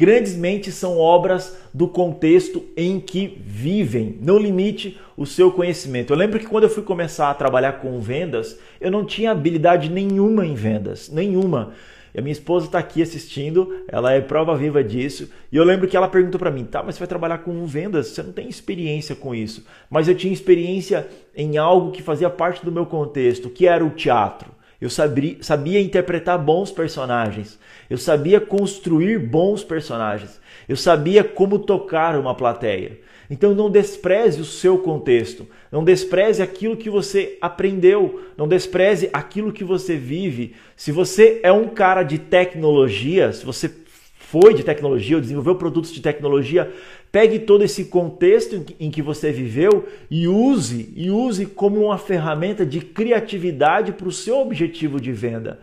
Grandes 0.00 0.34
mentes 0.34 0.76
são 0.76 0.96
obras 0.96 1.58
do 1.74 1.86
contexto 1.86 2.64
em 2.74 2.98
que 2.98 3.38
vivem. 3.44 4.16
Não 4.22 4.38
limite 4.38 4.98
o 5.14 5.26
seu 5.26 5.52
conhecimento. 5.52 6.10
Eu 6.10 6.16
lembro 6.16 6.38
que 6.38 6.46
quando 6.46 6.64
eu 6.64 6.70
fui 6.70 6.82
começar 6.82 7.28
a 7.28 7.34
trabalhar 7.34 7.72
com 7.72 8.00
vendas, 8.00 8.58
eu 8.80 8.90
não 8.90 9.04
tinha 9.04 9.30
habilidade 9.30 9.90
nenhuma 9.90 10.46
em 10.46 10.54
vendas, 10.54 11.10
nenhuma. 11.10 11.74
E 12.14 12.18
a 12.18 12.22
minha 12.22 12.32
esposa 12.32 12.64
está 12.64 12.78
aqui 12.78 13.02
assistindo, 13.02 13.84
ela 13.86 14.10
é 14.10 14.22
prova 14.22 14.56
viva 14.56 14.82
disso. 14.82 15.30
E 15.52 15.58
eu 15.58 15.64
lembro 15.64 15.86
que 15.86 15.98
ela 15.98 16.08
perguntou 16.08 16.38
para 16.38 16.50
mim: 16.50 16.64
tá, 16.64 16.82
mas 16.82 16.94
você 16.94 17.00
vai 17.00 17.08
trabalhar 17.08 17.38
com 17.40 17.66
vendas? 17.66 18.06
Você 18.06 18.22
não 18.22 18.32
tem 18.32 18.48
experiência 18.48 19.14
com 19.14 19.34
isso. 19.34 19.66
Mas 19.90 20.08
eu 20.08 20.14
tinha 20.14 20.32
experiência 20.32 21.06
em 21.36 21.58
algo 21.58 21.90
que 21.90 22.02
fazia 22.02 22.30
parte 22.30 22.64
do 22.64 22.72
meu 22.72 22.86
contexto, 22.86 23.50
que 23.50 23.66
era 23.66 23.84
o 23.84 23.90
teatro. 23.90 24.49
Eu 24.80 24.88
sabia, 24.88 25.36
sabia 25.42 25.80
interpretar 25.80 26.38
bons 26.38 26.70
personagens. 26.70 27.58
Eu 27.88 27.98
sabia 27.98 28.40
construir 28.40 29.18
bons 29.18 29.62
personagens. 29.62 30.40
Eu 30.68 30.76
sabia 30.76 31.22
como 31.22 31.58
tocar 31.58 32.18
uma 32.18 32.34
plateia. 32.34 32.98
Então 33.30 33.54
não 33.54 33.70
despreze 33.70 34.40
o 34.40 34.44
seu 34.44 34.78
contexto, 34.78 35.46
não 35.70 35.84
despreze 35.84 36.42
aquilo 36.42 36.76
que 36.76 36.90
você 36.90 37.38
aprendeu, 37.40 38.22
não 38.36 38.48
despreze 38.48 39.08
aquilo 39.12 39.52
que 39.52 39.62
você 39.62 39.96
vive. 39.96 40.56
Se 40.74 40.90
você 40.90 41.38
é 41.44 41.52
um 41.52 41.68
cara 41.68 42.02
de 42.02 42.18
tecnologia, 42.18 43.32
se 43.32 43.46
você 43.46 43.70
foi 44.30 44.54
de 44.54 44.62
tecnologia 44.62 45.16
ou 45.16 45.20
desenvolveu 45.20 45.56
produtos 45.56 45.92
de 45.92 46.00
tecnologia, 46.00 46.72
pegue 47.10 47.40
todo 47.40 47.64
esse 47.64 47.86
contexto 47.86 48.64
em 48.78 48.88
que 48.88 49.02
você 49.02 49.32
viveu 49.32 49.88
e 50.08 50.28
use 50.28 50.92
e 50.94 51.10
use 51.10 51.46
como 51.46 51.84
uma 51.84 51.98
ferramenta 51.98 52.64
de 52.64 52.80
criatividade 52.80 53.90
para 53.90 54.06
o 54.06 54.12
seu 54.12 54.38
objetivo 54.38 55.00
de 55.00 55.10
venda. 55.10 55.58